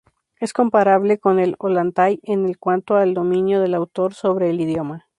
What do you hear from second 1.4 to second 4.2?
Ollantay en cuanto al dominio del autor